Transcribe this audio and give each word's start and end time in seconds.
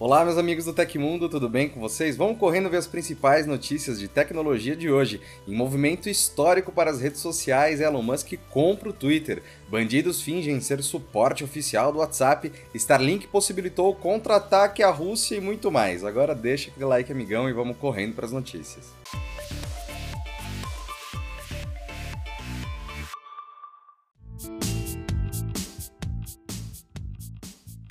Olá, 0.00 0.24
meus 0.24 0.38
amigos 0.38 0.64
do 0.64 0.72
Tecmundo, 0.72 1.28
tudo 1.28 1.46
bem 1.46 1.68
com 1.68 1.78
vocês? 1.78 2.16
Vamos 2.16 2.38
correndo 2.38 2.70
ver 2.70 2.78
as 2.78 2.86
principais 2.86 3.46
notícias 3.46 3.98
de 3.98 4.08
tecnologia 4.08 4.74
de 4.74 4.90
hoje. 4.90 5.20
Em 5.46 5.54
movimento 5.54 6.08
histórico 6.08 6.72
para 6.72 6.90
as 6.90 7.02
redes 7.02 7.20
sociais, 7.20 7.82
Elon 7.82 8.00
Musk 8.00 8.32
compra 8.48 8.88
o 8.88 8.94
Twitter. 8.94 9.42
Bandidos 9.68 10.22
fingem 10.22 10.58
ser 10.58 10.82
suporte 10.82 11.44
oficial 11.44 11.92
do 11.92 11.98
WhatsApp. 11.98 12.50
Starlink 12.74 13.28
possibilitou 13.28 13.90
o 13.90 13.94
contra-ataque 13.94 14.82
à 14.82 14.88
Rússia 14.88 15.36
e 15.36 15.40
muito 15.40 15.70
mais. 15.70 16.02
Agora 16.02 16.34
deixa 16.34 16.70
aquele 16.70 16.86
like, 16.86 17.12
amigão, 17.12 17.46
e 17.46 17.52
vamos 17.52 17.76
correndo 17.76 18.14
para 18.14 18.24
as 18.24 18.32
notícias. 18.32 18.86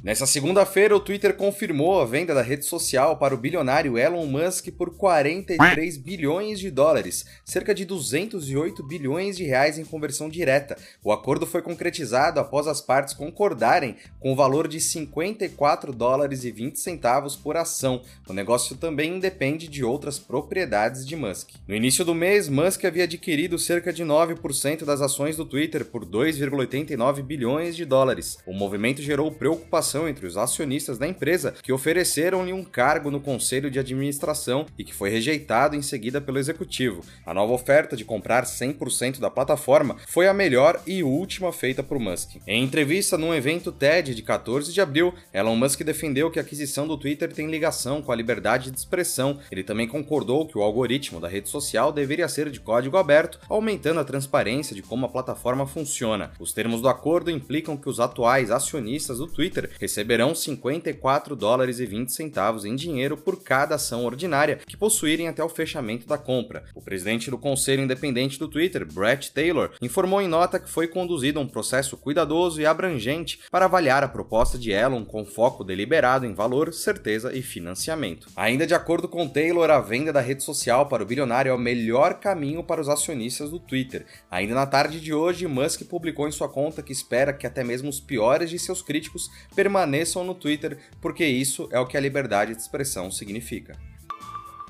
Nessa 0.01 0.25
segunda-feira, 0.25 0.95
o 0.95 0.99
Twitter 0.99 1.35
confirmou 1.35 1.99
a 1.99 2.05
venda 2.05 2.33
da 2.33 2.41
rede 2.41 2.63
social 2.63 3.17
para 3.17 3.35
o 3.35 3.37
bilionário 3.37 3.97
Elon 3.97 4.25
Musk 4.25 4.69
por 4.71 4.95
43 4.95 5.97
bilhões 5.97 6.57
de 6.57 6.71
dólares, 6.71 7.25
cerca 7.43 7.75
de 7.75 7.83
208 7.83 8.81
bilhões 8.81 9.35
de 9.35 9.43
reais 9.43 9.77
em 9.77 9.83
conversão 9.83 10.29
direta. 10.29 10.77
O 11.03 11.11
acordo 11.11 11.45
foi 11.45 11.61
concretizado 11.61 12.39
após 12.39 12.65
as 12.65 12.79
partes 12.79 13.13
concordarem 13.13 13.97
com 14.21 14.31
o 14.31 14.35
valor 14.37 14.69
de 14.69 14.79
54 14.79 15.91
dólares 15.91 16.45
e 16.45 16.51
20 16.51 16.79
centavos 16.79 17.35
por 17.35 17.57
ação. 17.57 18.01
O 18.25 18.31
negócio 18.31 18.77
também 18.77 19.17
independe 19.17 19.67
de 19.67 19.83
outras 19.83 20.17
propriedades 20.17 21.05
de 21.05 21.17
Musk. 21.17 21.49
No 21.67 21.75
início 21.75 22.05
do 22.05 22.15
mês, 22.15 22.47
Musk 22.47 22.85
havia 22.85 23.03
adquirido 23.03 23.59
cerca 23.59 23.91
de 23.91 24.05
9% 24.05 24.85
das 24.85 25.01
ações 25.01 25.35
do 25.35 25.43
Twitter 25.43 25.83
por 25.83 26.05
2,89 26.05 27.21
bilhões 27.21 27.75
de 27.75 27.83
dólares. 27.83 28.37
O 28.47 28.53
movimento 28.53 29.01
gerou 29.01 29.29
preocupação 29.29 29.88
entre 29.97 30.27
os 30.27 30.37
acionistas 30.37 30.97
da 30.97 31.07
empresa 31.07 31.55
que 31.63 31.71
ofereceram-lhe 31.71 32.53
um 32.53 32.63
cargo 32.63 33.09
no 33.09 33.19
conselho 33.19 33.71
de 33.71 33.79
administração 33.79 34.65
e 34.77 34.83
que 34.83 34.93
foi 34.93 35.09
rejeitado 35.09 35.75
em 35.75 35.81
seguida 35.81 36.21
pelo 36.21 36.37
executivo. 36.37 37.03
A 37.25 37.33
nova 37.33 37.53
oferta 37.53 37.95
de 37.95 38.05
comprar 38.05 38.43
100% 38.43 39.19
da 39.19 39.29
plataforma 39.29 39.97
foi 40.07 40.27
a 40.27 40.33
melhor 40.33 40.81
e 40.85 41.03
última 41.03 41.51
feita 41.51 41.81
por 41.81 41.99
Musk. 41.99 42.37
Em 42.45 42.63
entrevista 42.63 43.17
num 43.17 43.33
evento 43.33 43.71
TED 43.71 44.13
de 44.13 44.21
14 44.21 44.71
de 44.71 44.81
abril, 44.81 45.13
Elon 45.33 45.55
Musk 45.55 45.81
defendeu 45.81 46.29
que 46.29 46.39
a 46.39 46.41
aquisição 46.41 46.87
do 46.87 46.97
Twitter 46.97 47.31
tem 47.31 47.47
ligação 47.47 48.01
com 48.01 48.11
a 48.11 48.15
liberdade 48.15 48.71
de 48.71 48.77
expressão. 48.77 49.39
Ele 49.51 49.63
também 49.63 49.87
concordou 49.87 50.47
que 50.47 50.57
o 50.57 50.61
algoritmo 50.61 51.19
da 51.19 51.27
rede 51.27 51.49
social 51.49 51.91
deveria 51.91 52.27
ser 52.27 52.49
de 52.49 52.59
código 52.59 52.97
aberto, 52.97 53.39
aumentando 53.49 53.99
a 53.99 54.05
transparência 54.05 54.75
de 54.75 54.81
como 54.81 55.05
a 55.05 55.09
plataforma 55.09 55.65
funciona. 55.65 56.31
Os 56.39 56.53
termos 56.53 56.81
do 56.81 56.89
acordo 56.89 57.31
implicam 57.31 57.77
que 57.77 57.89
os 57.89 57.99
atuais 57.99 58.51
acionistas 58.51 59.17
do 59.17 59.27
Twitter 59.27 59.69
receberão 59.79 60.35
54 60.35 61.35
dólares 61.35 61.79
e 61.79 61.85
20 61.85 62.11
centavos 62.11 62.65
em 62.65 62.75
dinheiro 62.75 63.17
por 63.17 63.41
cada 63.41 63.75
ação 63.75 64.05
ordinária 64.05 64.59
que 64.67 64.77
possuírem 64.77 65.27
até 65.27 65.43
o 65.43 65.49
fechamento 65.49 66.05
da 66.05 66.17
compra. 66.17 66.65
O 66.75 66.81
presidente 66.81 67.31
do 67.31 67.37
Conselho 67.37 67.81
Independente 67.81 68.37
do 68.37 68.47
Twitter, 68.47 68.85
Brett 68.85 69.31
Taylor, 69.31 69.71
informou 69.81 70.21
em 70.21 70.27
nota 70.27 70.59
que 70.59 70.69
foi 70.69 70.87
conduzido 70.87 71.39
um 71.39 71.47
processo 71.47 71.95
cuidadoso 71.95 72.59
e 72.61 72.65
abrangente 72.65 73.39
para 73.49 73.65
avaliar 73.65 74.03
a 74.03 74.07
proposta 74.07 74.57
de 74.57 74.71
Elon 74.71 75.05
com 75.05 75.25
foco 75.25 75.63
deliberado 75.63 76.25
em 76.25 76.33
valor, 76.33 76.73
certeza 76.73 77.33
e 77.33 77.41
financiamento. 77.41 78.27
Ainda 78.35 78.67
de 78.67 78.73
acordo 78.73 79.07
com 79.07 79.27
Taylor, 79.27 79.69
a 79.69 79.79
venda 79.79 80.11
da 80.11 80.21
rede 80.21 80.43
social 80.43 80.87
para 80.87 81.03
o 81.03 81.05
bilionário 81.05 81.49
é 81.49 81.53
o 81.53 81.57
melhor 81.57 82.15
caminho 82.15 82.63
para 82.63 82.81
os 82.81 82.89
acionistas 82.89 83.49
do 83.49 83.59
Twitter. 83.59 84.05
Ainda 84.29 84.53
na 84.53 84.65
tarde 84.65 84.99
de 84.99 85.13
hoje, 85.13 85.47
Musk 85.47 85.83
publicou 85.83 86.27
em 86.27 86.31
sua 86.31 86.49
conta 86.49 86.83
que 86.83 86.91
espera 86.91 87.31
que 87.31 87.47
até 87.47 87.63
mesmo 87.63 87.89
os 87.89 87.99
piores 87.99 88.49
de 88.49 88.59
seus 88.59 88.81
críticos 88.81 89.29
permaneçam 89.55 89.68
no 89.69 90.35
Twitter, 90.35 90.77
porque 90.99 91.25
isso 91.25 91.69
é 91.71 91.79
o 91.79 91.85
que 91.85 91.95
a 91.95 92.01
liberdade 92.01 92.53
de 92.53 92.61
expressão 92.61 93.09
significa. 93.11 93.77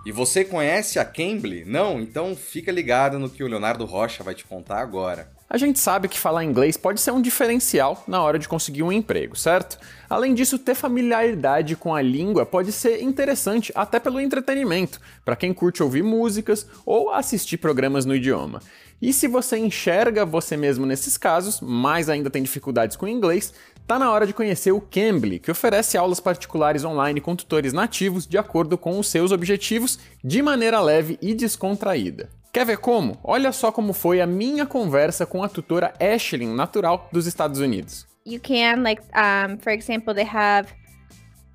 E 0.05 0.11
você 0.11 0.45
conhece 0.45 0.97
a 0.99 1.05
Cambly? 1.05 1.65
Não? 1.65 1.99
Então 1.99 2.35
fica 2.35 2.71
ligado 2.71 3.19
no 3.19 3.29
que 3.29 3.43
o 3.43 3.47
Leonardo 3.47 3.85
Rocha 3.85 4.23
vai 4.23 4.33
te 4.33 4.45
contar 4.45 4.79
agora. 4.79 5.31
A 5.51 5.57
gente 5.57 5.79
sabe 5.79 6.07
que 6.07 6.19
falar 6.19 6.43
inglês 6.43 6.77
pode 6.77 7.01
ser 7.01 7.09
um 7.09 7.19
diferencial 7.19 8.03
na 8.07 8.21
hora 8.21 8.37
de 8.37 8.47
conseguir 8.47 8.83
um 8.83 8.91
emprego, 8.91 9.35
certo? 9.35 9.79
Além 10.07 10.35
disso, 10.35 10.59
ter 10.59 10.75
familiaridade 10.75 11.75
com 11.75 11.95
a 11.95 12.03
língua 12.03 12.45
pode 12.45 12.71
ser 12.71 13.01
interessante 13.01 13.71
até 13.73 13.99
pelo 13.99 14.19
entretenimento, 14.19 15.01
para 15.25 15.35
quem 15.35 15.51
curte 15.51 15.81
ouvir 15.81 16.03
músicas 16.03 16.67
ou 16.85 17.11
assistir 17.11 17.57
programas 17.57 18.05
no 18.05 18.15
idioma. 18.15 18.61
E 19.01 19.11
se 19.11 19.27
você 19.27 19.57
enxerga 19.57 20.23
você 20.23 20.55
mesmo 20.55 20.85
nesses 20.85 21.17
casos, 21.17 21.59
mas 21.61 22.09
ainda 22.09 22.29
tem 22.29 22.43
dificuldades 22.43 22.95
com 22.95 23.07
o 23.07 23.09
inglês, 23.09 23.51
tá 23.87 23.97
na 23.97 24.11
hora 24.11 24.27
de 24.27 24.33
conhecer 24.33 24.71
o 24.71 24.79
Cambly, 24.79 25.39
que 25.39 25.49
oferece 25.49 25.97
aulas 25.97 26.19
particulares 26.19 26.83
online 26.83 27.19
com 27.19 27.35
tutores 27.35 27.73
nativos 27.73 28.27
de 28.27 28.37
acordo 28.37 28.77
com 28.77 28.99
os 28.99 29.07
seus 29.07 29.31
objetivos, 29.31 29.97
de 30.23 30.43
maneira 30.43 30.79
leve 30.79 31.17
e 31.19 31.33
descontraída. 31.33 32.29
Quer 32.51 32.65
ver 32.65 32.77
como? 32.77 33.19
Olha 33.23 33.51
só 33.51 33.71
como 33.71 33.93
foi 33.93 34.21
a 34.21 34.25
minha 34.25 34.65
conversa 34.65 35.25
com 35.25 35.43
a 35.43 35.49
tutora 35.49 35.93
Ashlyn, 35.99 36.55
natural 36.55 37.07
dos 37.11 37.27
Estados 37.27 37.59
Unidos. 37.59 38.07
You 38.25 38.39
can, 38.39 38.83
like, 38.83 39.03
um, 39.13 39.57
for 39.59 39.71
example, 39.71 40.13
they 40.13 40.25
have 40.25 40.73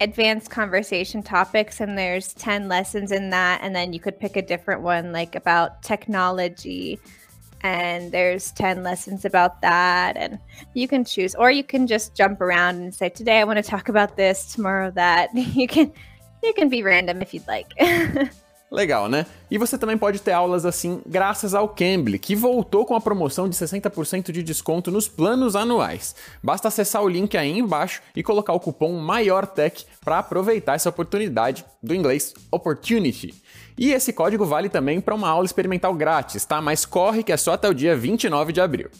advanced 0.01 0.51
conversation 0.51 1.23
topics, 1.23 1.81
and 1.81 1.99
there's 1.99 2.33
10 2.35 2.69
lessons 2.69 3.11
in 3.11 3.31
that, 3.31 3.61
and 3.63 3.75
then 3.75 3.93
you 3.93 3.99
could 3.99 4.19
pick 4.21 4.37
a 4.37 4.43
different 4.43 4.83
one, 4.83 5.13
like 5.13 5.35
about 5.35 5.83
technology, 5.83 7.01
and 7.63 8.13
there's 8.13 8.53
10 8.53 8.85
lessons 8.85 9.25
about 9.25 9.63
that, 9.63 10.17
and 10.17 10.39
you 10.75 10.87
can 10.87 11.05
choose, 11.05 11.35
or 11.35 11.51
you 11.51 11.65
can 11.65 11.89
just 11.89 12.15
jump 12.15 12.41
around 12.41 12.77
and 12.77 12.95
say, 12.95 13.09
today 13.09 13.41
I 13.41 13.45
want 13.45 13.57
to 13.57 13.63
talk 13.63 13.89
about 13.89 14.17
this, 14.17 14.55
tomorrow 14.55 14.93
that. 14.93 15.31
You 15.35 15.67
can, 15.67 15.93
you 16.43 16.53
can 16.53 16.69
be 16.69 16.83
random 16.83 17.21
if 17.21 17.35
you'd 17.35 17.49
like. 17.49 17.73
Legal, 18.71 19.09
né? 19.09 19.27
E 19.51 19.57
você 19.57 19.79
também 19.79 19.97
pode 19.97 20.21
ter 20.21 20.33
aulas 20.33 20.67
assim 20.67 21.01
graças 21.07 21.55
ao 21.55 21.69
Cambly, 21.69 22.19
que 22.19 22.35
voltou 22.35 22.85
com 22.85 22.97
a 22.97 23.01
promoção 23.01 23.49
de 23.49 23.55
60% 23.55 24.33
de 24.33 24.43
desconto 24.43 24.91
nos 24.91 25.07
planos 25.07 25.55
anuais. 25.55 26.17
Basta 26.43 26.69
acessar 26.69 27.03
o 27.03 27.09
link 27.09 27.37
aí 27.37 27.57
embaixo 27.57 28.03
e 28.17 28.23
colocar 28.23 28.53
o 28.53 28.59
cupom 28.59 28.99
MAIORTECH 28.99 29.87
para 30.05 30.19
aproveitar 30.19 30.75
essa 30.75 30.89
oportunidade 30.89 31.65
do 31.83 31.95
inglês 31.95 32.35
Opportunity. 32.51 33.35
E 33.79 33.93
esse 33.93 34.13
código 34.13 34.45
vale 34.45 34.69
também 34.69 35.01
para 35.01 35.15
uma 35.15 35.29
aula 35.29 35.47
experimental 35.47 35.95
grátis, 35.95 36.45
tá? 36.45 36.61
Mas 36.61 36.85
corre 36.85 37.23
que 37.23 37.33
é 37.33 37.37
só 37.37 37.53
até 37.53 37.69
o 37.69 37.75
dia 37.75 37.97
29 37.97 38.53
de 38.53 38.61
abril. 38.61 38.91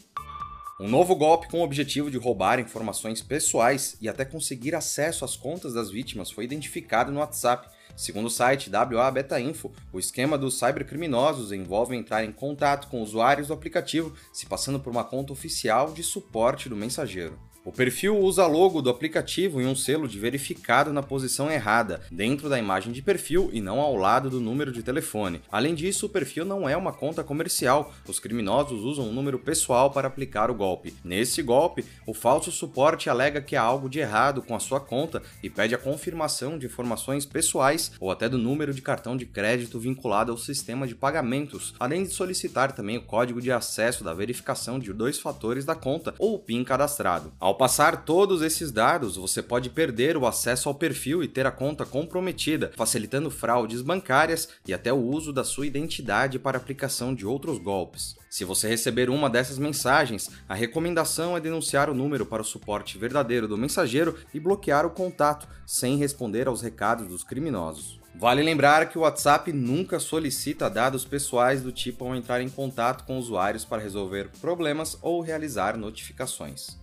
Um 0.81 0.89
novo 0.89 1.15
golpe 1.15 1.47
com 1.47 1.61
o 1.61 1.63
objetivo 1.63 2.11
de 2.11 2.19
roubar 2.19 2.59
informações 2.59 3.23
pessoais 3.23 3.97
e 4.01 4.09
até 4.09 4.25
conseguir 4.25 4.75
acesso 4.75 5.25
às 5.25 5.37
contas 5.37 5.73
das 5.73 5.89
vítimas 5.89 6.33
foi 6.33 6.43
identificado 6.43 7.13
no 7.13 7.21
WhatsApp. 7.21 7.69
Segundo 7.97 8.27
o 8.27 8.31
site 8.31 8.69
WA 8.69 9.09
Beta 9.09 9.41
Info, 9.41 9.71
o 9.93 10.01
esquema 10.01 10.37
dos 10.37 10.59
cybercriminosos 10.59 11.53
envolve 11.53 11.95
entrar 11.95 12.25
em 12.25 12.33
contato 12.33 12.89
com 12.89 13.01
usuários 13.01 13.47
do 13.47 13.55
aplicativo 13.55 14.17
se 14.33 14.47
passando 14.47 14.81
por 14.81 14.91
uma 14.91 15.05
conta 15.05 15.33
oficial 15.33 15.93
de 15.93 16.03
suporte 16.03 16.69
do 16.69 16.75
mensageiro. 16.75 17.39
O 17.67 17.73
perfil 17.73 18.19
usa 18.19 18.47
logo 18.47 18.83
do 18.83 18.91
aplicativo 18.91 19.59
e 19.59 19.65
um 19.65 19.75
selo 19.75 20.07
de 20.07 20.19
verificado 20.19 20.93
na 20.93 21.03
posição 21.03 21.51
errada, 21.51 22.03
dentro 22.13 22.47
da 22.47 22.59
imagem 22.59 22.93
de 22.93 23.01
perfil 23.01 23.49
e 23.55 23.61
não 23.63 23.81
ao 23.81 23.97
lado 23.97 24.29
do 24.29 24.39
número 24.39 24.71
de 24.71 24.83
telefone. 24.83 25.41
Além 25.51 25.75
disso, 25.75 26.05
o 26.05 26.09
perfil 26.11 26.45
não 26.45 26.69
é 26.69 26.77
uma 26.77 26.93
conta 26.93 27.25
comercial. 27.25 27.91
Os 28.07 28.21
criminosos 28.21 28.83
usam 28.83 29.07
um 29.09 29.15
número 29.15 29.39
pessoal 29.39 29.91
para 29.91 30.07
aplicar 30.07 30.51
o 30.51 30.55
golpe. 30.55 30.95
Nesse 31.03 31.41
golpe, 31.41 31.87
o 32.07 32.13
falso 32.13 32.53
suporte 32.53 33.09
alega 33.09 33.41
que 33.41 33.57
há 33.57 33.63
algo 33.63 33.89
de 33.89 33.99
errado 33.99 34.43
com 34.43 34.55
a 34.55 34.61
sua 34.61 34.79
conta 34.79 35.23
e 35.43 35.49
pede 35.49 35.75
a 35.75 35.79
confirmação 35.79 36.59
de 36.59 36.67
informações 36.67 37.25
pessoais 37.25 37.93
ou 37.99 38.11
até 38.11 38.29
do 38.29 38.37
número 38.37 38.75
de 38.75 38.83
cartão 38.83 39.17
de 39.17 39.25
crédito 39.25 39.81
vinculado 39.81 40.31
ao 40.31 40.37
sistema 40.37 40.87
de 40.87 40.95
pagamentos, 40.95 41.75
além 41.81 42.03
de 42.03 42.11
solicitar 42.11 42.73
também 42.73 42.99
o 42.99 43.03
código 43.07 43.41
de 43.41 43.51
acesso 43.51 44.05
da 44.05 44.13
verificação 44.13 44.79
de 44.79 44.93
dois 44.93 45.19
fatores 45.19 45.65
da 45.65 45.75
conta 45.75 46.15
ou 46.19 46.35
o 46.35 46.39
PIN 46.39 46.63
cadastrado. 46.63 47.33
Ao 47.41 47.54
ao 47.55 47.59
passar 47.59 48.05
todos 48.05 48.43
esses 48.43 48.73
dados, 48.73 49.15
você 49.15 49.41
pode 49.41 49.71
perder 49.71 50.17
o 50.17 50.27
acesso 50.27 50.69
ao 50.69 50.75
perfil 50.75 51.23
e 51.23 51.29
ter 51.29 51.47
a 51.47 51.53
conta 51.53 51.87
comprometida, 51.87 52.73
facilitando 52.75 53.31
fraudes 53.31 53.81
bancárias 53.81 54.49
e 54.67 54.75
até 54.75 54.93
o 54.93 54.97
uso 54.97 55.33
da 55.33 55.45
sua 55.45 55.65
identidade 55.65 56.37
para 56.37 56.59
aplicação 56.59 57.15
de 57.15 57.25
outros 57.25 57.59
golpes. 57.59 58.17
Se 58.29 58.45
você 58.45 58.67
receber 58.67 59.09
uma 59.09 59.31
dessas 59.31 59.57
mensagens, 59.57 60.33
a 60.49 60.55
recomendação 60.57 61.37
é 61.37 61.41
denunciar 61.41 61.89
o 61.89 61.95
número 61.95 62.27
para 62.27 62.43
o 62.43 62.45
suporte 62.45 62.99
verdadeiro 62.99 63.47
do 63.47 63.57
mensageiro 63.57 64.17
e 64.35 64.41
bloquear 64.41 64.85
o 64.85 64.91
contato, 64.91 65.47
sem 65.65 65.97
responder 65.97 66.49
aos 66.49 66.61
recados 66.61 67.07
dos 67.07 67.23
criminosos. 67.23 68.01
Vale 68.17 68.43
lembrar 68.43 68.89
que 68.89 68.99
o 68.99 69.03
WhatsApp 69.03 69.53
nunca 69.53 70.01
solicita 70.01 70.69
dados 70.69 71.05
pessoais 71.05 71.63
do 71.63 71.71
tipo 71.71 72.05
ao 72.05 72.17
entrar 72.17 72.41
em 72.41 72.49
contato 72.49 73.05
com 73.05 73.17
usuários 73.17 73.65
para 73.65 73.81
resolver 73.81 74.29
problemas 74.41 74.99
ou 75.01 75.21
realizar 75.21 75.77
notificações. 75.77 76.83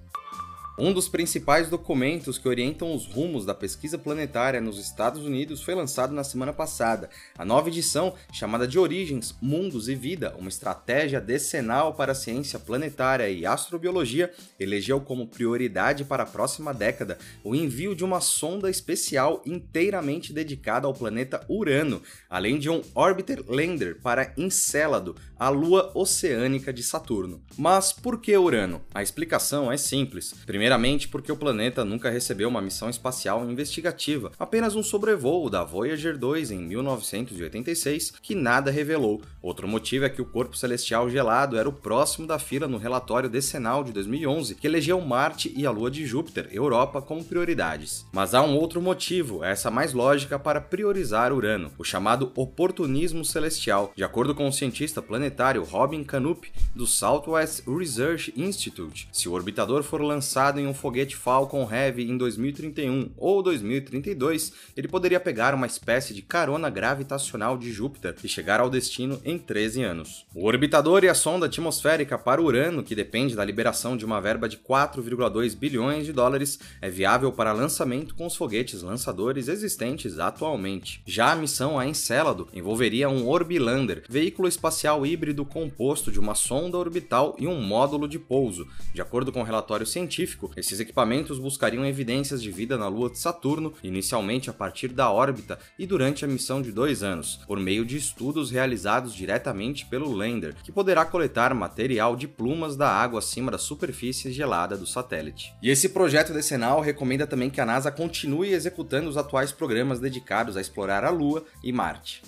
Um 0.79 0.93
dos 0.93 1.09
principais 1.09 1.67
documentos 1.69 2.37
que 2.37 2.47
orientam 2.47 2.95
os 2.95 3.05
rumos 3.05 3.45
da 3.45 3.53
pesquisa 3.53 3.97
planetária 3.97 4.61
nos 4.61 4.79
Estados 4.79 5.25
Unidos 5.25 5.61
foi 5.61 5.75
lançado 5.75 6.13
na 6.13 6.23
semana 6.23 6.53
passada. 6.53 7.09
A 7.37 7.43
nova 7.43 7.67
edição, 7.67 8.15
chamada 8.31 8.65
de 8.65 8.79
Origens, 8.79 9.35
Mundos 9.41 9.89
e 9.89 9.95
Vida, 9.95 10.33
uma 10.39 10.47
estratégia 10.47 11.19
decenal 11.19 11.93
para 11.93 12.13
a 12.13 12.15
ciência 12.15 12.57
planetária 12.57 13.29
e 13.29 13.45
astrobiologia, 13.45 14.31
elegeu 14.57 15.01
como 15.01 15.27
prioridade 15.27 16.05
para 16.05 16.23
a 16.23 16.25
próxima 16.25 16.73
década 16.73 17.17
o 17.43 17.53
envio 17.53 17.93
de 17.93 18.05
uma 18.05 18.21
sonda 18.21 18.69
especial 18.69 19.41
inteiramente 19.45 20.31
dedicada 20.31 20.87
ao 20.87 20.93
planeta 20.93 21.45
Urano, 21.49 22.01
além 22.29 22.57
de 22.57 22.69
um 22.69 22.81
Orbiter 22.95 23.43
Lander 23.45 23.99
para 24.01 24.33
Encélado, 24.37 25.17
a 25.37 25.49
lua 25.49 25.91
oceânica 25.93 26.71
de 26.71 26.81
Saturno. 26.81 27.43
Mas 27.57 27.91
por 27.91 28.21
que 28.21 28.35
Urano? 28.37 28.81
A 28.93 29.03
explicação 29.03 29.69
é 29.69 29.75
simples. 29.75 30.33
Primeiro, 30.45 30.60
Primeiramente, 30.61 31.07
porque 31.07 31.31
o 31.31 31.35
planeta 31.35 31.83
nunca 31.83 32.11
recebeu 32.11 32.47
uma 32.47 32.61
missão 32.61 32.87
espacial 32.87 33.49
investigativa, 33.49 34.31
apenas 34.37 34.75
um 34.75 34.83
sobrevoo 34.83 35.49
da 35.49 35.63
Voyager 35.63 36.15
2 36.15 36.51
em 36.51 36.59
1986, 36.59 38.13
que 38.21 38.35
nada 38.35 38.69
revelou. 38.69 39.23
Outro 39.41 39.67
motivo 39.67 40.05
é 40.05 40.09
que 40.09 40.21
o 40.21 40.25
corpo 40.25 40.55
celestial 40.55 41.09
gelado 41.09 41.57
era 41.57 41.67
o 41.67 41.73
próximo 41.73 42.27
da 42.27 42.37
fila 42.37 42.67
no 42.67 42.77
relatório 42.77 43.27
decenal 43.27 43.83
de 43.83 43.91
2011, 43.91 44.53
que 44.53 44.67
elegeu 44.67 45.01
Marte 45.01 45.51
e 45.57 45.65
a 45.65 45.71
Lua 45.71 45.89
de 45.89 46.05
Júpiter, 46.05 46.47
Europa, 46.51 47.01
como 47.01 47.25
prioridades. 47.25 48.05
Mas 48.11 48.35
há 48.35 48.43
um 48.43 48.55
outro 48.55 48.79
motivo, 48.79 49.43
essa 49.43 49.71
mais 49.71 49.93
lógica, 49.93 50.37
para 50.37 50.61
priorizar 50.61 51.33
Urano, 51.33 51.71
o 51.79 51.83
chamado 51.83 52.31
oportunismo 52.35 53.25
celestial. 53.25 53.91
De 53.95 54.03
acordo 54.03 54.35
com 54.35 54.47
o 54.47 54.53
cientista 54.53 55.01
planetário 55.01 55.63
Robin 55.63 56.03
Canup, 56.03 56.51
do 56.75 56.85
Southwest 56.85 57.63
Research 57.67 58.31
Institute, 58.37 59.09
se 59.11 59.27
o 59.27 59.33
orbitador 59.33 59.81
for 59.81 60.01
lançado 60.01 60.50
em 60.59 60.67
um 60.67 60.73
foguete 60.73 61.15
Falcon 61.15 61.67
Heavy 61.71 62.09
em 62.09 62.17
2031 62.17 63.11
ou 63.17 63.41
2032, 63.41 64.53
ele 64.75 64.87
poderia 64.87 65.19
pegar 65.19 65.53
uma 65.53 65.65
espécie 65.65 66.13
de 66.13 66.21
carona 66.21 66.69
gravitacional 66.69 67.57
de 67.57 67.71
Júpiter 67.71 68.15
e 68.23 68.27
chegar 68.27 68.59
ao 68.59 68.69
destino 68.69 69.21
em 69.23 69.37
13 69.37 69.83
anos. 69.83 70.25
O 70.33 70.45
orbitador 70.45 71.03
e 71.03 71.09
a 71.09 71.13
sonda 71.13 71.45
atmosférica 71.45 72.17
para 72.17 72.41
Urano, 72.41 72.83
que 72.83 72.95
depende 72.95 73.35
da 73.35 73.45
liberação 73.45 73.95
de 73.95 74.05
uma 74.05 74.19
verba 74.19 74.47
de 74.47 74.57
4,2 74.57 75.55
bilhões 75.55 76.05
de 76.05 76.13
dólares, 76.13 76.59
é 76.81 76.89
viável 76.89 77.31
para 77.31 77.51
lançamento 77.51 78.15
com 78.15 78.25
os 78.25 78.35
foguetes 78.35 78.81
lançadores 78.81 79.47
existentes 79.47 80.19
atualmente. 80.19 81.01
Já 81.05 81.31
a 81.31 81.35
missão 81.35 81.77
a 81.77 81.85
Encélado 81.85 82.47
envolveria 82.53 83.09
um 83.09 83.27
Orbilander, 83.27 84.03
veículo 84.09 84.47
espacial 84.47 85.05
híbrido 85.05 85.45
composto 85.45 86.11
de 86.11 86.19
uma 86.19 86.35
sonda 86.35 86.77
orbital 86.77 87.35
e 87.37 87.47
um 87.47 87.61
módulo 87.61 88.07
de 88.07 88.17
pouso. 88.17 88.67
De 88.93 89.01
acordo 89.01 89.31
com 89.31 89.41
o 89.41 89.45
relatório 89.45 89.85
científico, 89.85 90.40
esses 90.55 90.79
equipamentos 90.79 91.39
buscariam 91.39 91.85
evidências 91.85 92.41
de 92.41 92.51
vida 92.51 92.77
na 92.77 92.87
Lua 92.87 93.09
de 93.09 93.19
Saturno, 93.19 93.73
inicialmente 93.83 94.49
a 94.49 94.53
partir 94.53 94.89
da 94.89 95.11
órbita 95.11 95.59
e 95.77 95.85
durante 95.85 96.23
a 96.23 96.27
missão 96.27 96.61
de 96.61 96.71
dois 96.71 97.03
anos, 97.03 97.39
por 97.47 97.59
meio 97.59 97.85
de 97.85 97.97
estudos 97.97 98.51
realizados 98.51 99.13
diretamente 99.13 99.85
pelo 99.85 100.11
lander, 100.11 100.55
que 100.63 100.71
poderá 100.71 101.05
coletar 101.05 101.53
material 101.53 102.15
de 102.15 102.27
plumas 102.27 102.75
da 102.75 102.89
água 102.89 103.19
acima 103.19 103.51
da 103.51 103.57
superfície 103.57 104.31
gelada 104.31 104.77
do 104.77 104.85
satélite. 104.85 105.53
E 105.61 105.69
esse 105.69 105.89
projeto 105.89 106.33
decenal 106.33 106.81
recomenda 106.81 107.27
também 107.27 107.49
que 107.49 107.61
a 107.61 107.65
NASA 107.65 107.91
continue 107.91 108.53
executando 108.53 109.09
os 109.09 109.17
atuais 109.17 109.51
programas 109.51 109.99
dedicados 109.99 110.57
a 110.57 110.61
explorar 110.61 111.03
a 111.03 111.09
Lua 111.09 111.43
e 111.63 111.71
Marte. 111.71 112.21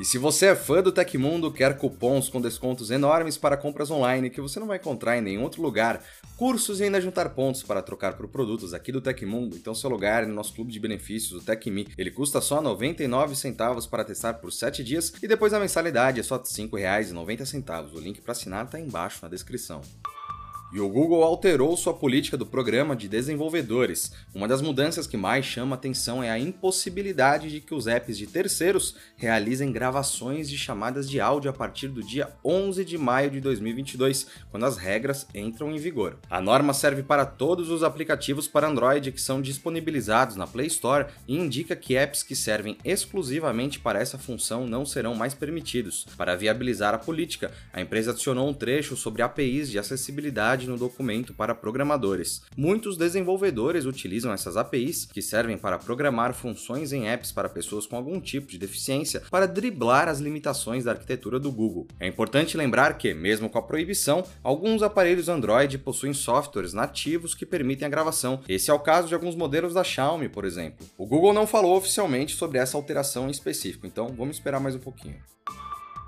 E 0.00 0.04
se 0.04 0.16
você 0.16 0.46
é 0.46 0.54
fã 0.54 0.80
do 0.80 0.92
Tecmundo, 0.92 1.50
quer 1.50 1.76
cupons 1.76 2.28
com 2.28 2.40
descontos 2.40 2.88
enormes 2.92 3.36
para 3.36 3.56
compras 3.56 3.90
online 3.90 4.30
que 4.30 4.40
você 4.40 4.60
não 4.60 4.68
vai 4.68 4.78
encontrar 4.78 5.18
em 5.18 5.20
nenhum 5.20 5.42
outro 5.42 5.60
lugar, 5.60 6.04
cursos 6.36 6.78
e 6.78 6.84
ainda 6.84 7.00
juntar 7.00 7.30
pontos 7.30 7.64
para 7.64 7.82
trocar 7.82 8.16
por 8.16 8.28
produtos 8.28 8.72
aqui 8.72 8.92
do 8.92 9.00
Tecmundo, 9.00 9.56
então 9.56 9.74
seu 9.74 9.90
lugar 9.90 10.22
é 10.22 10.26
no 10.26 10.34
nosso 10.34 10.54
clube 10.54 10.70
de 10.70 10.78
benefícios, 10.78 11.42
o 11.42 11.44
TecMe. 11.44 11.88
Ele 11.98 12.12
custa 12.12 12.40
só 12.40 12.62
99 12.62 13.34
centavos 13.34 13.88
para 13.88 14.04
testar 14.04 14.34
por 14.34 14.52
7 14.52 14.84
dias 14.84 15.12
e 15.20 15.26
depois 15.26 15.52
a 15.52 15.58
mensalidade 15.58 16.20
é 16.20 16.22
só 16.22 16.36
R$ 16.36 16.44
5,90. 16.44 17.92
O 17.92 17.98
link 17.98 18.20
para 18.20 18.30
assinar 18.30 18.66
está 18.66 18.78
embaixo 18.78 19.18
na 19.22 19.28
descrição. 19.28 19.80
E 20.70 20.80
o 20.80 20.88
Google 20.88 21.22
alterou 21.22 21.74
sua 21.78 21.94
política 21.94 22.36
do 22.36 22.44
programa 22.44 22.94
de 22.94 23.08
desenvolvedores. 23.08 24.12
Uma 24.34 24.46
das 24.46 24.60
mudanças 24.60 25.06
que 25.06 25.16
mais 25.16 25.46
chama 25.46 25.74
atenção 25.74 26.22
é 26.22 26.30
a 26.30 26.38
impossibilidade 26.38 27.50
de 27.50 27.60
que 27.60 27.74
os 27.74 27.86
apps 27.86 28.18
de 28.18 28.26
terceiros 28.26 28.94
realizem 29.16 29.72
gravações 29.72 30.48
de 30.48 30.58
chamadas 30.58 31.08
de 31.08 31.20
áudio 31.20 31.50
a 31.50 31.54
partir 31.54 31.88
do 31.88 32.02
dia 32.02 32.28
11 32.44 32.84
de 32.84 32.98
maio 32.98 33.30
de 33.30 33.40
2022, 33.40 34.26
quando 34.50 34.66
as 34.66 34.76
regras 34.76 35.26
entram 35.34 35.72
em 35.72 35.78
vigor. 35.78 36.18
A 36.28 36.38
norma 36.38 36.74
serve 36.74 37.02
para 37.02 37.24
todos 37.24 37.70
os 37.70 37.82
aplicativos 37.82 38.46
para 38.46 38.68
Android 38.68 39.10
que 39.10 39.20
são 39.22 39.40
disponibilizados 39.40 40.36
na 40.36 40.46
Play 40.46 40.66
Store 40.66 41.06
e 41.26 41.34
indica 41.34 41.74
que 41.74 41.96
apps 41.96 42.22
que 42.22 42.36
servem 42.36 42.76
exclusivamente 42.84 43.80
para 43.80 44.00
essa 44.00 44.18
função 44.18 44.66
não 44.66 44.84
serão 44.84 45.14
mais 45.14 45.32
permitidos. 45.32 46.06
Para 46.16 46.36
viabilizar 46.36 46.94
a 46.94 46.98
política, 46.98 47.50
a 47.72 47.80
empresa 47.80 48.10
adicionou 48.10 48.46
um 48.46 48.54
trecho 48.54 48.96
sobre 48.96 49.22
APIs 49.22 49.70
de 49.70 49.78
acessibilidade 49.78 50.57
no 50.66 50.76
documento 50.76 51.34
para 51.34 51.54
programadores. 51.54 52.42
Muitos 52.56 52.96
desenvolvedores 52.96 53.84
utilizam 53.84 54.32
essas 54.32 54.56
APIs, 54.56 55.06
que 55.06 55.22
servem 55.22 55.56
para 55.56 55.78
programar 55.78 56.34
funções 56.34 56.92
em 56.92 57.08
apps 57.08 57.30
para 57.30 57.48
pessoas 57.48 57.86
com 57.86 57.96
algum 57.96 58.20
tipo 58.20 58.48
de 58.48 58.58
deficiência, 58.58 59.22
para 59.30 59.46
driblar 59.46 60.08
as 60.08 60.18
limitações 60.18 60.84
da 60.84 60.92
arquitetura 60.92 61.38
do 61.38 61.52
Google. 61.52 61.86
É 62.00 62.06
importante 62.06 62.56
lembrar 62.56 62.98
que, 62.98 63.14
mesmo 63.14 63.48
com 63.48 63.58
a 63.58 63.62
proibição, 63.62 64.24
alguns 64.42 64.82
aparelhos 64.82 65.28
Android 65.28 65.78
possuem 65.78 66.12
softwares 66.12 66.72
nativos 66.72 67.34
que 67.34 67.46
permitem 67.46 67.86
a 67.86 67.90
gravação. 67.90 68.40
Esse 68.48 68.70
é 68.70 68.74
o 68.74 68.80
caso 68.80 69.08
de 69.08 69.14
alguns 69.14 69.34
modelos 69.34 69.74
da 69.74 69.84
Xiaomi, 69.84 70.28
por 70.28 70.44
exemplo. 70.44 70.86
O 70.96 71.06
Google 71.06 71.32
não 71.32 71.46
falou 71.46 71.76
oficialmente 71.76 72.34
sobre 72.34 72.58
essa 72.58 72.76
alteração 72.76 73.28
em 73.28 73.30
específico, 73.30 73.86
então 73.86 74.08
vamos 74.08 74.36
esperar 74.36 74.60
mais 74.60 74.74
um 74.74 74.80
pouquinho. 74.80 75.16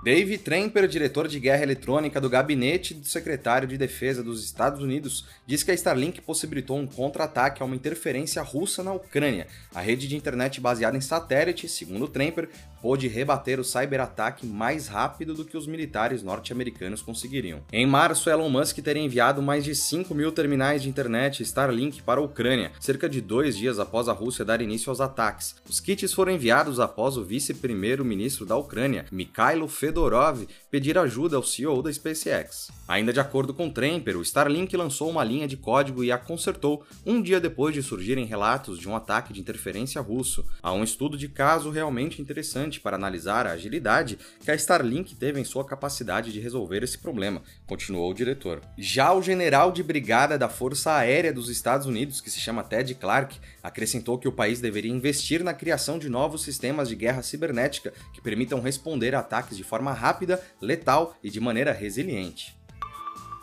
Dave 0.02 0.38
Tremper, 0.38 0.88
diretor 0.88 1.28
de 1.28 1.38
guerra 1.38 1.62
eletrônica 1.62 2.18
do 2.18 2.30
gabinete 2.30 2.94
do 2.94 3.06
secretário 3.06 3.68
de 3.68 3.76
defesa 3.76 4.22
dos 4.22 4.42
Estados 4.42 4.82
Unidos, 4.82 5.26
diz 5.46 5.62
que 5.62 5.70
a 5.70 5.74
Starlink 5.74 6.22
possibilitou 6.22 6.78
um 6.78 6.86
contra-ataque 6.86 7.62
a 7.62 7.66
uma 7.66 7.76
interferência 7.76 8.40
russa 8.40 8.82
na 8.82 8.94
Ucrânia. 8.94 9.46
A 9.74 9.80
rede 9.82 10.08
de 10.08 10.16
internet 10.16 10.58
baseada 10.58 10.96
em 10.96 11.02
satélite, 11.02 11.68
segundo 11.68 12.08
Tremper, 12.08 12.48
pôde 12.80 13.08
rebater 13.08 13.60
o 13.60 13.64
cyberataque 13.64 14.46
mais 14.46 14.88
rápido 14.88 15.34
do 15.34 15.44
que 15.44 15.56
os 15.56 15.66
militares 15.66 16.22
norte-americanos 16.22 17.02
conseguiriam. 17.02 17.60
Em 17.70 17.86
março, 17.86 18.30
Elon 18.30 18.48
Musk 18.48 18.78
teria 18.78 19.02
enviado 19.02 19.42
mais 19.42 19.64
de 19.64 19.74
5 19.74 20.14
mil 20.14 20.32
terminais 20.32 20.82
de 20.82 20.88
internet 20.88 21.42
Starlink 21.42 22.02
para 22.02 22.20
a 22.20 22.24
Ucrânia, 22.24 22.72
cerca 22.80 23.06
de 23.06 23.20
dois 23.20 23.54
dias 23.54 23.78
após 23.78 24.08
a 24.08 24.14
Rússia 24.14 24.46
dar 24.46 24.62
início 24.62 24.88
aos 24.88 25.00
ataques. 25.00 25.56
Os 25.68 25.78
kits 25.78 26.14
foram 26.14 26.32
enviados 26.32 26.80
após 26.80 27.18
o 27.18 27.24
vice-primeiro-ministro 27.24 28.46
da 28.46 28.56
Ucrânia, 28.56 29.04
Mikhailo 29.12 29.68
Fedorov, 29.90 30.46
pedir 30.70 30.96
ajuda 30.96 31.36
ao 31.36 31.42
CEO 31.42 31.82
da 31.82 31.92
SpaceX. 31.92 32.70
Ainda 32.86 33.12
de 33.12 33.18
acordo 33.18 33.52
com 33.52 33.68
Tremper, 33.68 34.16
o 34.16 34.22
Starlink 34.22 34.76
lançou 34.76 35.10
uma 35.10 35.24
linha 35.24 35.48
de 35.48 35.56
código 35.56 36.04
e 36.04 36.12
a 36.12 36.18
consertou 36.18 36.84
um 37.04 37.20
dia 37.20 37.40
depois 37.40 37.74
de 37.74 37.82
surgirem 37.82 38.24
relatos 38.24 38.78
de 38.78 38.88
um 38.88 38.94
ataque 38.94 39.32
de 39.32 39.40
interferência 39.40 40.00
russo. 40.00 40.46
Há 40.62 40.72
um 40.72 40.84
estudo 40.84 41.16
de 41.16 41.28
caso 41.28 41.70
realmente 41.70 42.22
interessante 42.22 42.80
para 42.80 42.96
analisar 42.96 43.48
a 43.48 43.52
agilidade 43.52 44.16
que 44.44 44.50
a 44.50 44.54
Starlink 44.54 45.16
teve 45.16 45.40
em 45.40 45.44
sua 45.44 45.64
capacidade 45.64 46.32
de 46.32 46.38
resolver 46.38 46.84
esse 46.84 46.98
problema, 46.98 47.42
continuou 47.66 48.10
o 48.10 48.14
diretor. 48.14 48.60
Já 48.78 49.12
o 49.12 49.22
general 49.22 49.72
de 49.72 49.82
brigada 49.82 50.38
da 50.38 50.48
Força 50.48 50.92
Aérea 50.92 51.32
dos 51.32 51.48
Estados 51.48 51.86
Unidos, 51.86 52.20
que 52.20 52.30
se 52.30 52.38
chama 52.38 52.62
Ted 52.62 52.94
Clark, 52.94 53.40
acrescentou 53.60 54.18
que 54.18 54.28
o 54.28 54.32
país 54.32 54.60
deveria 54.60 54.92
investir 54.92 55.42
na 55.42 55.54
criação 55.54 55.98
de 55.98 56.08
novos 56.08 56.42
sistemas 56.42 56.88
de 56.88 56.94
guerra 56.94 57.22
cibernética 57.22 57.92
que 58.12 58.20
permitam 58.20 58.60
responder 58.60 59.14
a 59.14 59.20
ataques 59.20 59.56
de 59.56 59.64
forma 59.64 59.79
rápida, 59.92 60.42
letal 60.60 61.16
e 61.22 61.30
de 61.30 61.40
maneira 61.40 61.72
resiliente. 61.72 62.60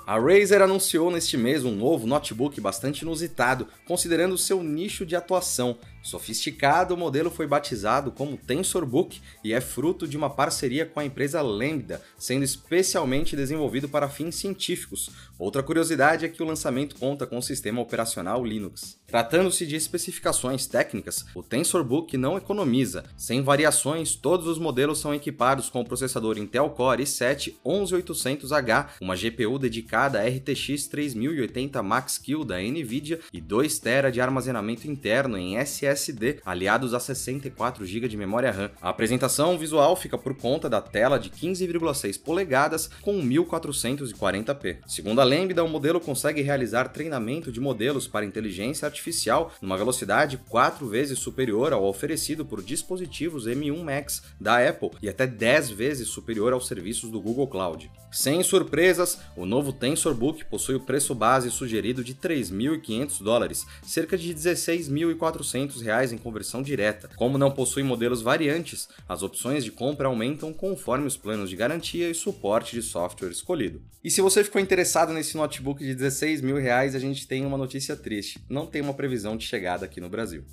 A 0.08 0.17
Razer 0.17 0.62
anunciou 0.62 1.12
neste 1.12 1.36
mês 1.36 1.65
um 1.65 1.75
novo 1.75 2.08
notebook 2.08 2.62
bastante 2.62 3.01
inusitado, 3.01 3.67
considerando 3.86 4.38
seu 4.38 4.63
nicho 4.63 5.06
de 5.06 5.17
atuação, 5.17 5.77
Sofisticado, 6.08 6.94
o 6.94 6.98
modelo 6.98 7.30
foi 7.30 7.46
batizado 7.46 8.14
como 8.14 8.38
TensorBook 8.38 9.20
e 9.44 9.52
é 9.52 9.60
fruto 9.60 10.08
de 10.08 10.16
uma 10.16 10.30
parceria 10.30 10.86
com 10.86 11.02
a 11.02 11.06
empresa 11.06 11.42
Lambda, 11.42 12.02
sendo 12.18 12.46
especialmente 12.46 13.36
desenvolvido 13.36 13.90
para 13.90 14.08
fins 14.08 14.36
científicos. 14.36 15.10
Outra 15.38 15.62
curiosidade 15.62 16.24
é 16.24 16.30
que 16.30 16.42
o 16.42 16.46
lançamento 16.46 16.96
conta 16.96 17.28
com 17.28 17.38
o 17.38 17.44
sistema 17.44 17.82
operacional 17.82 18.46
Linux. 18.46 18.98
Tratando-se 19.06 19.66
de 19.66 19.76
especificações 19.76 20.66
técnicas, 20.66 21.26
o 21.36 21.44
TensorBook 21.44 22.16
não 22.16 22.38
economiza. 22.38 23.04
Sem 23.18 23.42
variações, 23.42 24.16
todos 24.16 24.48
os 24.48 24.58
modelos 24.58 25.00
são 25.00 25.14
equipados 25.14 25.70
com 25.70 25.82
o 25.82 25.86
processador 25.86 26.38
Intel 26.38 26.70
Core 26.70 27.04
i7 27.04 27.54
11800H, 27.66 28.92
uma 29.02 29.16
GPU 29.16 29.60
dedicada 29.60 30.22
a 30.22 30.26
RTX 30.26 30.88
3080 30.88 31.84
Max-Q 31.84 32.46
da 32.46 32.62
Nvidia 32.62 33.20
e 33.34 33.42
2 33.42 33.78
TB 33.78 34.12
de 34.14 34.22
armazenamento 34.22 34.90
interno 34.90 35.38
em 35.38 35.58
SSD 35.58 35.97
SSD, 35.98 36.39
aliados 36.46 36.94
a 36.94 37.00
64 37.00 37.86
GB 37.86 38.08
de 38.08 38.16
memória 38.16 38.51
RAM. 38.51 38.70
A 38.82 38.89
apresentação 38.89 39.58
visual 39.58 39.96
fica 39.96 40.18
por 40.18 40.36
conta 40.36 40.70
da 40.70 40.80
tela 40.80 41.18
de 41.18 41.30
15,6 41.30 42.22
polegadas 42.22 42.89
com 43.01 43.22
1440p. 43.22 44.77
Segundo 44.88 45.20
a 45.20 45.24
Lambda, 45.24 45.63
o 45.63 45.70
modelo 45.70 46.00
consegue 46.00 46.42
realizar 46.42 46.89
treinamento 46.89 47.51
de 47.51 47.60
modelos 47.60 48.08
para 48.08 48.25
inteligência 48.25 48.86
artificial 48.86 49.51
numa 49.62 49.77
velocidade 49.77 50.38
quatro 50.50 50.88
vezes 50.88 51.20
superior 51.20 51.74
ao 51.74 51.86
oferecido 51.86 52.46
por 52.46 52.62
dispositivos 52.63 53.48
M1 53.48 53.84
Max 53.84 54.24
da 54.39 54.68
Apple 54.68 54.92
e 55.01 55.10
até 55.10 55.25
10 55.25 55.72
vezes 55.72 56.08
superior 56.08 56.54
aos 56.54 56.68
serviços 56.68 57.10
do 57.10 57.20
Google 57.20 57.48
Cloud. 57.48 57.89
Sem 58.12 58.42
surpresas, 58.44 59.20
o 59.36 59.46
novo 59.46 59.74
TensorBook 59.74 60.46
possui 60.46 60.75
o 60.75 60.80
preço 60.80 61.13
base 61.13 61.51
sugerido 61.51 62.04
de 62.04 62.16
3.500 62.16 63.22
dólares, 63.22 63.66
cerca 63.84 64.18
de 64.18 64.34
16.400 64.34 65.76
reais 65.81 66.12
em 66.12 66.17
conversão 66.17 66.62
direta. 66.62 67.10
Como 67.15 67.38
não 67.38 67.51
possui 67.51 67.84
modelos 67.84 68.22
variantes, 68.22 68.88
as 69.07 69.24
opções 69.24 69.63
de 69.63 69.72
compra 69.72 70.07
aumentam 70.07 70.53
conforme 70.53 71.07
os 71.07 71.17
planos 71.17 71.50
de 71.50 71.55
garantia 71.55 72.10
e 72.10 72.15
suporte 72.15 72.75
de 72.75 72.81
software 72.81 73.29
escolhido. 73.29 73.81
E 74.03 74.12
se 74.12 74.22
você 74.22 74.43
ficou 74.43 74.62
interessado 74.62 75.13
nesse 75.13 75.36
notebook 75.36 75.84
de 75.84 75.93
16 75.93 76.41
mil 76.41 76.57
reais, 76.57 76.96
a 76.96 77.00
gente 77.00 77.27
tem 77.27 77.46
uma 77.46 77.57
notícia 77.57 77.96
triste: 77.96 78.39
não 78.50 78.65
tem 78.65 78.81
uma 78.81 78.93
previsão 78.93 79.36
de 79.36 79.46
chegada 79.46 79.86
aqui 79.86 80.00
no 80.00 80.10
Brasil. 80.10 80.43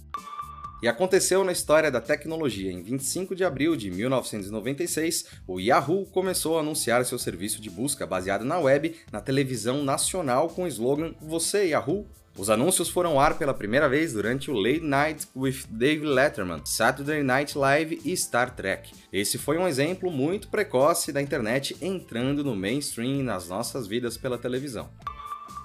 E 0.84 0.88
aconteceu 0.88 1.42
na 1.44 1.52
história 1.52 1.90
da 1.90 1.98
tecnologia. 1.98 2.70
Em 2.70 2.82
25 2.82 3.34
de 3.34 3.42
abril 3.42 3.74
de 3.74 3.90
1996, 3.90 5.24
o 5.46 5.58
Yahoo 5.58 6.04
começou 6.04 6.58
a 6.58 6.60
anunciar 6.60 7.06
seu 7.06 7.18
serviço 7.18 7.58
de 7.58 7.70
busca 7.70 8.06
baseado 8.06 8.44
na 8.44 8.58
web 8.58 8.94
na 9.10 9.18
televisão 9.18 9.82
nacional 9.82 10.50
com 10.50 10.64
o 10.64 10.68
slogan 10.68 11.14
Você 11.22 11.68
Yahoo? 11.68 12.06
Os 12.36 12.50
anúncios 12.50 12.88
foram 12.88 13.12
ao 13.12 13.20
ar 13.20 13.38
pela 13.38 13.54
primeira 13.54 13.88
vez 13.88 14.12
durante 14.12 14.50
o 14.50 14.54
Late 14.54 14.80
Night 14.80 15.28
with 15.36 15.66
Dave 15.68 16.04
Letterman, 16.04 16.62
Saturday 16.64 17.22
Night 17.22 17.56
Live 17.56 18.00
e 18.04 18.16
Star 18.16 18.50
Trek. 18.56 18.90
Esse 19.12 19.38
foi 19.38 19.56
um 19.56 19.68
exemplo 19.68 20.10
muito 20.10 20.48
precoce 20.48 21.12
da 21.12 21.22
internet 21.22 21.76
entrando 21.80 22.42
no 22.42 22.56
mainstream 22.56 23.22
nas 23.22 23.48
nossas 23.48 23.86
vidas 23.86 24.16
pela 24.16 24.36
televisão. 24.36 24.90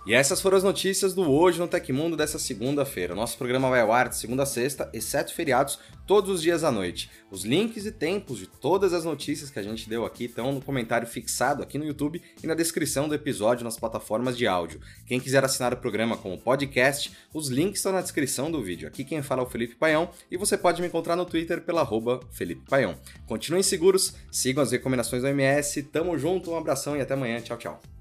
E 0.09 0.13
essas 0.15 0.41
foram 0.41 0.57
as 0.57 0.63
notícias 0.63 1.13
do 1.13 1.31
Hoje 1.31 1.59
no 1.59 1.67
Tecmundo 1.67 2.17
dessa 2.17 2.39
segunda-feira. 2.39 3.13
Nosso 3.13 3.37
programa 3.37 3.69
vai 3.69 3.81
ao 3.81 3.91
ar 3.91 4.09
de 4.09 4.17
segunda 4.17 4.41
a 4.41 4.45
sexta, 4.47 4.89
exceto 4.91 5.31
feriados, 5.35 5.77
todos 6.07 6.31
os 6.31 6.41
dias 6.41 6.63
à 6.63 6.71
noite. 6.71 7.11
Os 7.29 7.45
links 7.45 7.85
e 7.85 7.91
tempos 7.91 8.39
de 8.39 8.47
todas 8.47 8.91
as 8.91 9.05
notícias 9.05 9.51
que 9.51 9.59
a 9.59 9.61
gente 9.61 9.87
deu 9.87 10.03
aqui 10.03 10.25
estão 10.25 10.51
no 10.51 10.61
comentário 10.61 11.07
fixado 11.07 11.61
aqui 11.61 11.77
no 11.77 11.85
YouTube 11.85 12.23
e 12.41 12.47
na 12.47 12.55
descrição 12.55 13.07
do 13.07 13.13
episódio 13.13 13.63
nas 13.63 13.77
plataformas 13.77 14.35
de 14.35 14.47
áudio. 14.47 14.81
Quem 15.05 15.19
quiser 15.19 15.45
assinar 15.45 15.75
o 15.75 15.77
programa 15.77 16.17
como 16.17 16.39
podcast, 16.39 17.15
os 17.31 17.49
links 17.49 17.77
estão 17.77 17.91
na 17.91 18.01
descrição 18.01 18.49
do 18.49 18.63
vídeo. 18.63 18.87
Aqui 18.87 19.03
quem 19.03 19.21
fala 19.21 19.43
é 19.43 19.45
o 19.45 19.47
Felipe 19.47 19.75
Paião 19.75 20.09
e 20.31 20.37
você 20.37 20.57
pode 20.57 20.81
me 20.81 20.87
encontrar 20.87 21.15
no 21.15 21.23
Twitter 21.23 21.61
pela 21.61 21.81
arroba 21.81 22.19
Felipe 22.31 22.67
Paião. 22.67 22.97
Continuem 23.27 23.61
seguros, 23.61 24.15
sigam 24.31 24.63
as 24.63 24.71
recomendações 24.71 25.21
do 25.21 25.27
MS, 25.27 25.83
tamo 25.83 26.17
junto, 26.17 26.49
um 26.49 26.57
abração 26.57 26.97
e 26.97 27.01
até 27.01 27.13
amanhã. 27.13 27.39
Tchau, 27.41 27.59
tchau. 27.59 27.98